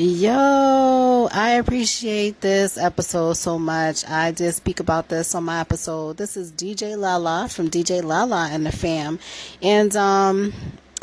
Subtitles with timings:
[0.00, 4.08] Yo, I appreciate this episode so much.
[4.08, 6.18] I did speak about this on my episode.
[6.18, 9.18] This is DJ Lala from DJ Lala and the fam.
[9.60, 10.52] And um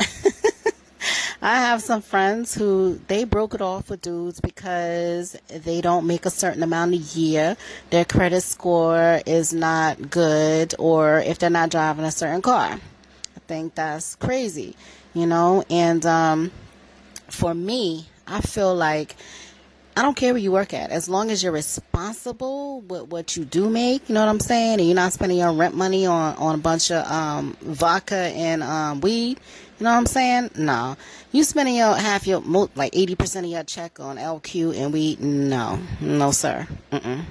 [1.42, 6.24] I have some friends who they broke it off with dudes because they don't make
[6.24, 7.58] a certain amount a year.
[7.90, 12.70] Their credit score is not good or if they're not driving a certain car.
[12.70, 14.74] I think that's crazy,
[15.12, 16.50] you know, and um
[17.28, 19.16] for me, I feel like
[19.96, 23.46] I don't care where you work at, as long as you're responsible with what you
[23.46, 24.06] do make.
[24.08, 24.78] You know what I'm saying?
[24.78, 28.62] And you're not spending your rent money on on a bunch of um, vodka and
[28.62, 29.40] um, weed.
[29.78, 30.50] You know what I'm saying?
[30.56, 30.96] No,
[31.32, 32.40] you spending your half your
[32.74, 35.20] like 80 percent of your check on LQ and weed.
[35.20, 36.66] No, no, sir.
[36.92, 37.24] Mm-mm.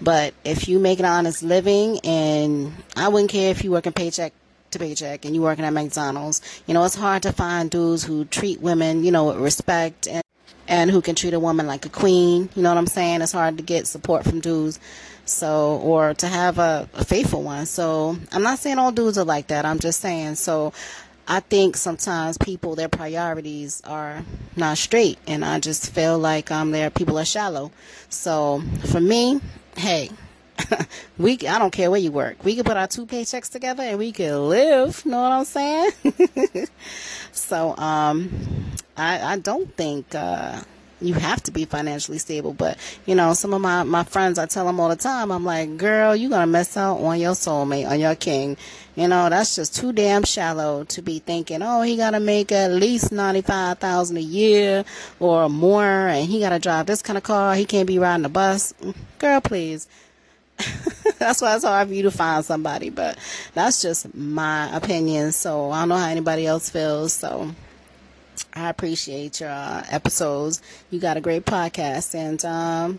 [0.00, 3.94] But if you make an honest living, and I wouldn't care if you work in
[3.94, 4.34] paycheck
[4.76, 6.40] to paycheck and you're working at McDonald's.
[6.66, 10.22] You know, it's hard to find dudes who treat women, you know, with respect and
[10.68, 12.48] and who can treat a woman like a queen.
[12.54, 13.22] You know what I'm saying?
[13.22, 14.80] It's hard to get support from dudes.
[15.24, 17.66] So, or to have a, a faithful one.
[17.66, 19.64] So, I'm not saying all dudes are like that.
[19.64, 20.36] I'm just saying.
[20.36, 20.72] So,
[21.26, 25.18] I think sometimes people, their priorities are not straight.
[25.26, 27.72] And I just feel like um, their people are shallow.
[28.08, 29.40] So, for me,
[29.76, 30.10] hey,
[31.18, 32.44] we I don't care where you work.
[32.44, 35.04] We can put our two paychecks together and we can live.
[35.06, 35.90] Know what I'm saying?
[37.32, 38.30] so um,
[38.96, 40.60] I I don't think uh,
[41.00, 42.52] you have to be financially stable.
[42.52, 45.30] But you know, some of my my friends, I tell them all the time.
[45.30, 48.56] I'm like, girl, you gonna miss out on your soulmate, on your king.
[48.94, 52.70] You know, that's just too damn shallow to be thinking, oh, he gotta make at
[52.70, 54.84] least ninety five thousand a year
[55.20, 57.54] or more, and he gotta drive this kind of car.
[57.54, 58.72] He can't be riding a bus.
[59.18, 59.86] Girl, please
[61.18, 63.18] that's why it's hard for you to find somebody, but
[63.54, 65.32] that's just my opinion.
[65.32, 67.12] So I don't know how anybody else feels.
[67.12, 67.54] So
[68.54, 70.62] I appreciate your uh, episodes.
[70.90, 72.98] You got a great podcast, and um,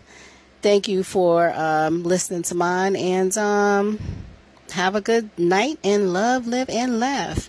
[0.62, 2.96] thank you for um, listening to mine.
[2.96, 3.98] And um,
[4.70, 7.48] have a good night and love, live, and laugh.